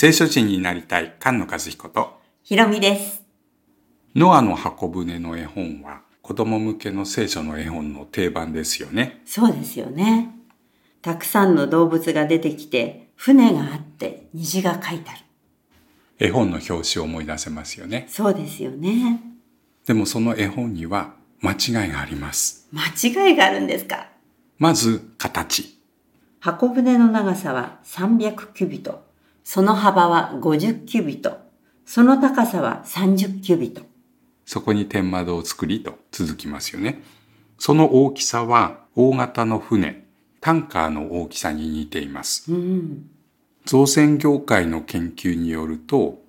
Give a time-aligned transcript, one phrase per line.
[0.00, 3.24] 聖書人になりたい菅野和彦と、ひろみです。
[4.14, 9.20] ノアの箱舟の絵本は子供向けの聖書の絵本の定番ですよね。
[9.26, 10.36] そうですよね。
[11.02, 15.20] たくさんの動物が出てきて、船があって虹が書いてある。
[16.20, 18.06] 絵本の表紙を思い出せますよね。
[18.08, 19.20] そうですよね。
[19.84, 22.68] でもその絵本には間違いがあります。
[22.70, 22.84] 間
[23.26, 24.06] 違いがあるんですか？
[24.58, 25.76] まず、形。
[26.38, 29.07] 箱舟の長さは300キュビト。
[29.50, 31.38] その幅は50キュビト。
[31.86, 33.80] その高さは30キュビト。
[34.44, 37.02] そこに天窓を作りと続きますよね。
[37.56, 40.04] その大きさは大型の船、
[40.42, 42.52] タンカーの大きさに似ています。
[42.52, 43.08] うん。
[43.64, 46.20] 造船業界の研究によると、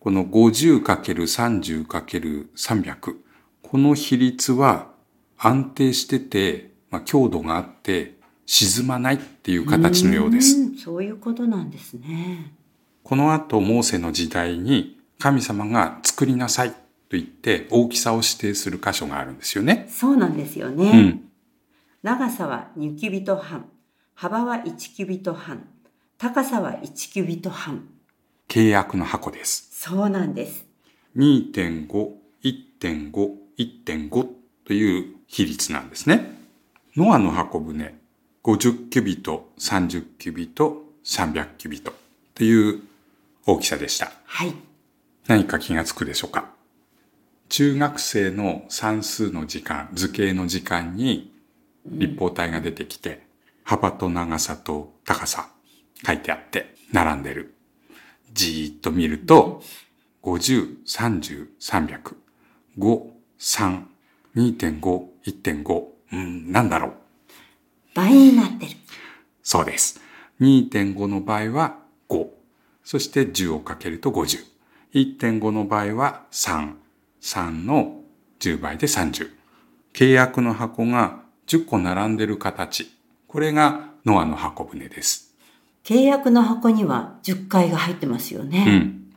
[0.00, 3.16] この 50×30×300、
[3.62, 4.90] この比率は
[5.38, 8.16] 安定してて、まあ、強度があって
[8.46, 10.58] 沈まないっていう形のようです。
[10.58, 12.52] んそういうことなんですね。
[13.04, 16.76] この後、モーセの時代に神様が作りなさいと
[17.10, 19.86] 言って大きさを指定する箇所があるんですよね。
[19.90, 20.90] そうなんですよね。
[20.90, 21.24] うん。
[22.02, 23.68] 長さは2キュビト半。
[24.14, 25.68] 幅は1キュビト半。
[26.16, 27.86] 高さは1キュビト半。
[28.48, 29.68] 契約の箱です。
[29.70, 30.64] そうなんです。
[31.16, 31.88] 2.5、
[32.42, 34.28] 1.5、1.5
[34.64, 36.38] という比率なんですね。
[36.96, 37.94] ノアの箱舟、
[38.42, 41.92] 50キュビト、30キュビト、300キュビト
[42.34, 42.80] という
[43.46, 44.12] 大きさでした。
[44.24, 44.54] はい。
[45.26, 46.50] 何か気がつくでしょうか？
[47.48, 51.32] 中学生の算数の時間、図形の時間に
[51.86, 53.26] 立方体が出てきて、
[53.62, 55.48] 幅と長さと高さ
[56.06, 57.54] 書いてあって並んでる。
[58.32, 59.62] じーっと見ると、
[60.22, 62.16] 50、30、300、
[62.78, 63.02] 5、
[63.38, 63.82] 3、
[64.34, 66.92] 2.5、1.5、うん、なんだろう。
[67.94, 68.72] 倍になってる。
[69.42, 70.00] そうです。
[70.40, 71.83] 2.5の場合は5。
[72.84, 74.44] そして10をかけると50。
[74.92, 76.74] 1.5の場合は3。
[77.20, 78.02] 3の
[78.40, 79.30] 10倍で30。
[79.94, 82.90] 契約の箱が10個並んでる形。
[83.26, 85.34] これがノアの箱舟です。
[85.82, 88.64] 契約の箱には10回が入ってますようね。
[88.64, 89.12] ん。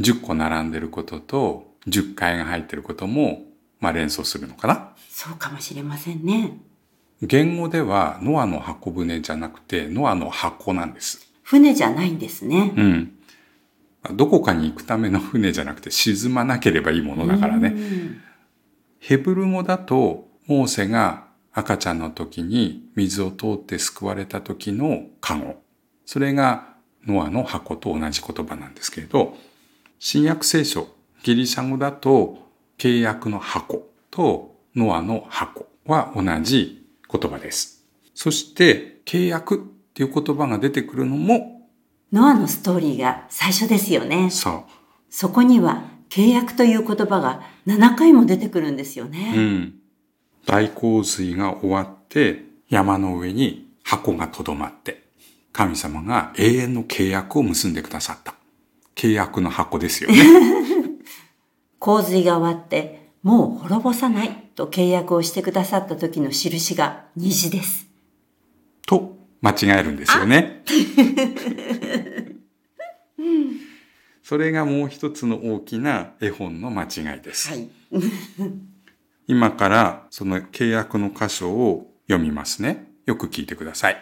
[0.00, 3.42] 10個並んでることと10回が入ってることも、
[3.80, 4.94] まあ連想するのかな。
[5.08, 6.58] そうかもしれませんね。
[7.22, 11.31] 言語ではノアの箱舟じゃなくてノアの箱なんです。
[11.42, 12.72] 船じゃないんですね。
[12.76, 13.12] うん。
[14.16, 17.68] どこかに行くための船じゃなくて沈まなければいいものだからね。
[17.68, 18.20] うん
[19.02, 25.60] ヘブル語だと、モーセが赤ちゃんの時に水を通って救われた時のカゴ。
[26.06, 29.36] それがノアの箱と同じ言葉なんですけれど、
[29.98, 30.86] 新約聖書、
[31.24, 32.38] ギリシャ語だと
[32.78, 37.84] 契約の箱とノアの箱は同じ言葉です。
[38.14, 39.68] そして契約
[40.02, 41.68] っていう言葉が出てくるのも、
[42.12, 44.30] ノアのストーリーが最初ですよね。
[44.30, 44.62] そう。
[45.08, 49.36] そこには契約という言葉が7回も出てくるんですようね。
[49.36, 49.74] ん。
[50.46, 55.04] 大洪水が終わって山の上に箱がとどまって
[55.52, 58.34] 神様が永遠の契約を結んでくださった。
[58.94, 60.16] 契約の箱ですよね。
[61.78, 67.86] 洪水が終わってもう滅ぼさないと契約をしてくださった時の印が虹です。
[68.86, 70.62] と間違えるんですよね。
[74.22, 77.50] それがもう一つの大きな絵本の間違いです。
[77.50, 77.68] はい。
[79.26, 82.86] 今からその契約の箇所を読みますね。
[83.04, 83.96] よく聞いてください。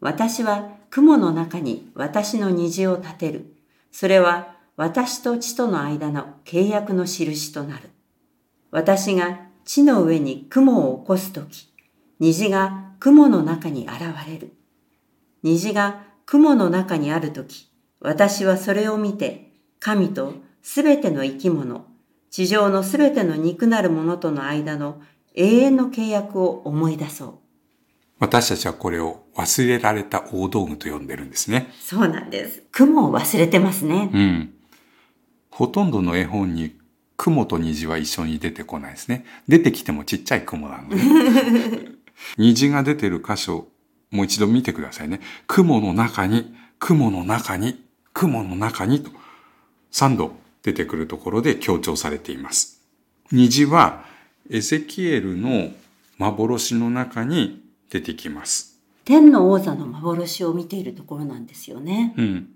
[0.00, 3.54] 私は雲の中に私の虹を立てる。
[3.92, 7.90] それは私と地との間の契約の印となる。
[8.70, 11.71] 私が地の上に雲を起こすとき、
[12.22, 14.52] 虹が雲の中に現れる。
[15.42, 17.68] 虹が雲の中にあるとき、
[17.98, 19.50] 私はそれを見て、
[19.80, 21.84] 神とすべての生き物、
[22.30, 25.02] 地上のすべての肉なるものとの間の
[25.34, 27.34] 永遠の契約を思い出そう。
[28.20, 31.72] 私たちはこれを忘れられた大道具と呼んでるんですね。
[31.80, 32.62] そうなんです。
[32.70, 34.10] 雲を忘れてますね。
[34.14, 34.54] うん。
[35.50, 36.78] ほとんどの絵本に
[37.16, 39.24] 雲と虹は一緒に出てこないですね。
[39.48, 41.91] 出てきてもちっちゃい雲なのね。
[42.38, 43.68] 虹が出てる箇所、
[44.10, 45.20] もう一度見てくださいね。
[45.46, 49.10] 雲の中に、雲の中に、雲の中にと
[49.92, 50.32] 3度
[50.62, 52.80] 出てくるところで強調されています。
[53.30, 54.04] 虹は
[54.50, 55.70] エゼキエルの
[56.18, 58.78] 幻の中に出てきます。
[59.04, 62.14] 天の王座の幻を見ているところなんですよね。
[62.16, 62.48] うん。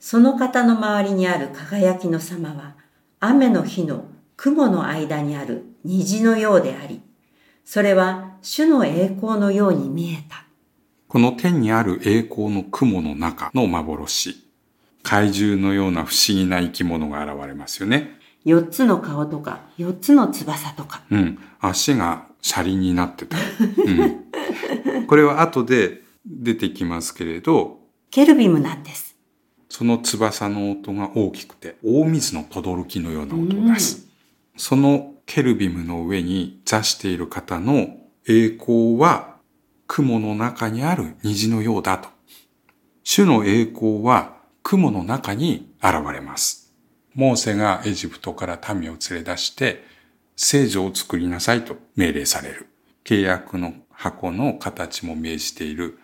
[0.00, 2.74] その方の周りにある輝きの様は、
[3.20, 4.04] 雨の日の
[4.36, 7.00] 雲の間にある虹のようであり、
[7.64, 10.44] それは主の栄光のように見えた。
[11.08, 14.36] この天にある栄光の雲の中の幻。
[15.02, 18.18] 怪獣のような不思議な生き物が現れますよね。
[18.46, 21.02] 4つの顔とか4つの翼とか。
[21.10, 21.38] うん。
[21.60, 23.36] 足が車輪になってた。
[23.38, 25.06] うん。
[25.06, 27.80] これは後で出てきますけれど、
[28.10, 29.16] ケルビムなんです。
[29.68, 34.06] その翼の音が大きくて、大水の轟きのような音を出す。
[34.56, 37.96] そのケルビムの上に座している方の
[38.26, 39.36] 栄光は
[39.86, 42.08] 雲の中にある虹のようだと。
[43.02, 46.72] 主の栄光は雲の中に現れます。
[47.14, 49.84] モーセがエジプトから民を連れ出して
[50.36, 52.68] 聖女を作りなさいと命令される。
[53.04, 55.98] 契約の箱の形も命じている。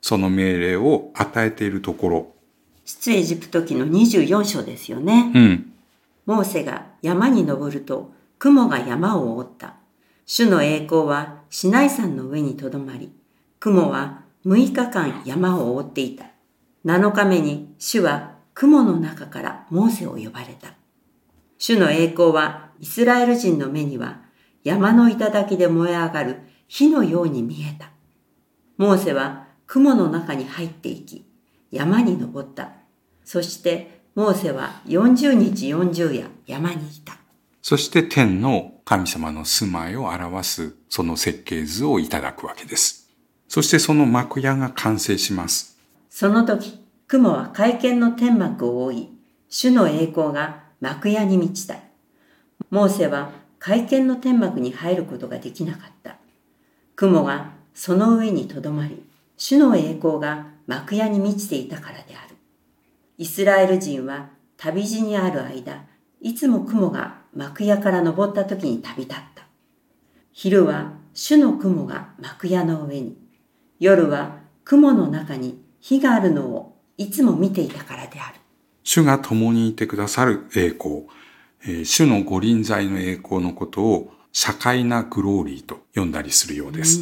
[0.00, 2.34] その命令を与えているところ。
[2.84, 5.32] 出エジプト記の24章ですよね。
[5.34, 5.72] うん。
[6.26, 9.76] モーセが山に登ると雲が山を覆った。
[10.26, 13.12] 主の栄光はシナイ山の上にとどまり、
[13.60, 16.26] 雲は6日間山を覆っていた。
[16.84, 20.74] 7日目に主は雲の中からモーセを呼ばれた。
[21.58, 24.20] 主の栄光はイスラエル人の目には
[24.64, 27.90] 山の頂で燃え上がる火のように見えた。
[28.76, 31.24] モーセは雲の中に入っていき、
[31.70, 32.72] 山に登った。
[33.24, 37.18] そしてモーセは40日40夜山にいた。
[37.60, 43.10] そして天の神様の住まいを表すその設計図をいただくわけです。
[43.46, 45.78] そしてその幕屋が完成します。
[46.08, 49.08] その時、雲は会見の天幕を覆い、
[49.50, 51.76] 主の栄光が幕屋に満ちた。
[52.70, 56.16] モーセは会見の天幕に入ることができなかった。
[56.94, 59.04] 雲がその上にとどまり、
[59.36, 62.35] 主の栄光が幕屋に満ちていたからである。
[63.18, 64.28] イスラエル人は
[64.58, 65.86] 旅路にある間、
[66.20, 69.46] いつも雲が幕屋から登った時に旅立った。
[70.32, 73.16] 昼は主の雲が幕屋の上に、
[73.78, 78.40] 夜は雲の中に火があるのをいつも見ていたからである。
[78.82, 81.06] 主が共にいてくださる栄光、
[81.64, 87.00] えー主の御臨在の栄光のことを社会なグローリーと呼んだりするようです。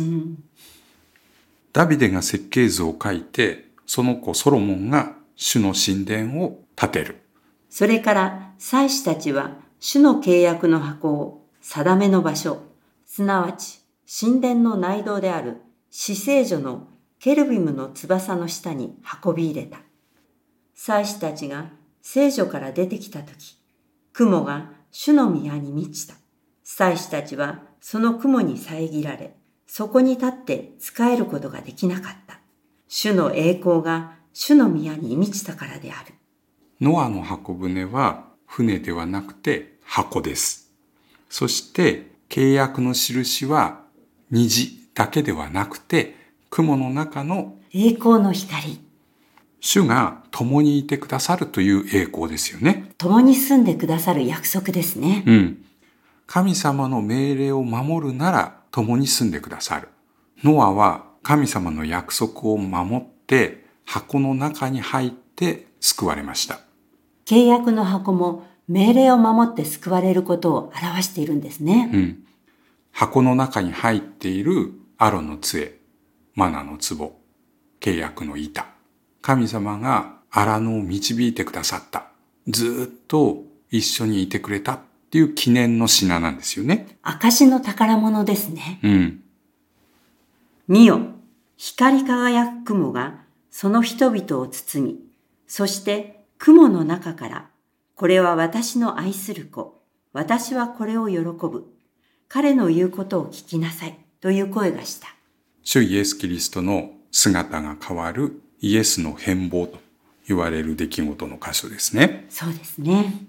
[1.73, 7.21] ダビデが設計図を書いて、その子ソロモンが主の神殿を建てる。
[7.69, 12.63] それから祭司たちは主の契約の箱を定めの場所、
[13.07, 15.61] すなわち神殿の内道である
[15.91, 16.89] 死聖所の
[17.19, 19.79] ケルビムの翼の下に運び入れた。
[20.75, 21.71] 祭司たちが
[22.03, 23.59] 聖所から出てきたとき、
[24.13, 26.15] 雲が主の宮に満ちた。
[26.63, 29.35] 祭司たちはその雲に遮られ、
[29.67, 32.41] そこに立って使えることができなかった。
[32.89, 36.13] 主の栄光が主の宮に満ちたからである。
[36.81, 40.73] ノアの箱舟は船ではなくて箱です。
[41.31, 43.83] そして契約の印は
[44.33, 46.17] 虹だけではなくて
[46.51, 48.81] 雲の中の栄光の光。
[49.61, 52.91] 主が共にいてくださるという栄光ですよね。
[52.99, 55.23] 共に住んでくださる約束ですね。
[55.27, 55.65] うん。
[56.27, 59.89] 神様の命令を守るなら共に住んでくださる。
[60.43, 66.61] ノアは神様の約束を守って箱の中に入って救われました。
[67.27, 71.91] 契約の箱も命令を守って救われることを表しているんですね。
[71.93, 72.25] うん。
[72.93, 75.79] 箱の中に入っているアロの杖、
[76.35, 77.19] マナの壺、
[77.81, 78.67] 契約の板。
[79.21, 82.09] 神様が荒野を導いてくださった。
[82.49, 84.79] ずっと一緒にいてくれたっ
[85.11, 86.99] ていう記念の品なんですよね。
[87.03, 88.81] 証の宝物ですね。
[88.83, 89.23] うん。
[90.69, 91.01] 見よ、
[91.57, 93.24] 光り輝く雲が
[93.57, 94.99] その人々を包み、
[95.47, 97.51] そして雲の中から、
[97.95, 99.81] これは私の愛する子、
[100.13, 101.73] 私はこれを喜ぶ。
[102.27, 103.97] 彼の言うことを聞きなさい。
[104.21, 105.07] という声がした。
[105.63, 109.79] 主イエス・キリストの姿が変わるイエスの変貌と
[110.27, 112.27] 言われる出来事の箇所ですね。
[112.31, 113.25] そうですね。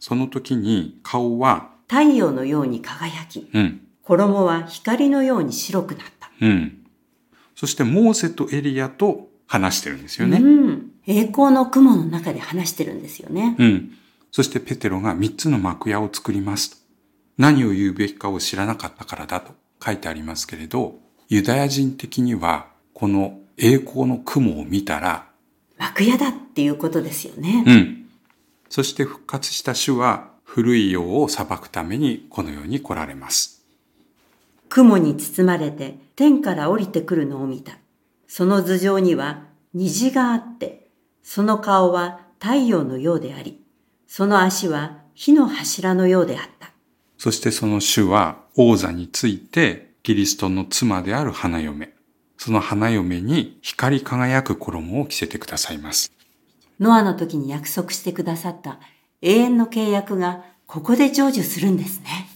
[0.00, 6.30] その時に顔は、太陽のように輝き、うん、衣は光のように白くなった。
[6.40, 6.86] うん。
[7.54, 10.38] そしてモーセとエリアと話してるんですよね。
[10.38, 10.90] うん。
[11.06, 13.56] 栄光の雲の中で話してるんですよね。
[13.58, 13.92] うん。
[14.30, 16.76] そしてペテロが三つの幕屋を作りますと。
[17.38, 19.52] 何を言うべきかを知らなかったからだと
[19.84, 25.26] 書いてありますけれど、ユダヤ人的にはこの栄光の雲を見たら、
[25.78, 27.64] 幕屋だっていうことですよね。
[27.66, 28.06] うん。
[28.68, 33.64] そして復活した主は古い世を裁くためにこの世に来られます。
[34.68, 37.72] 雲に包まれて天から降りてくるのを見た。
[38.34, 39.42] その頭上には
[39.74, 40.88] 虹があって、
[41.22, 43.62] その顔は太陽のようであり、
[44.06, 46.70] その足は火の柱のようであった。
[47.18, 51.92] そしてその主は王座についてキリストの妻である花嫁、
[52.38, 56.10] その花嫁に光り輝く衣を着せてくださいます。
[56.80, 58.80] ノアの時に約束してくださった
[59.20, 62.30] 永遠の契約がここで成就するんですね。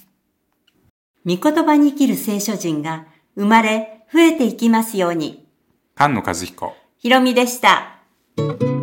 [1.24, 5.45] 御言葉に生きる聖書人が生まれ増えていきますように。
[5.98, 8.75] 菅野和彦ひろみでした。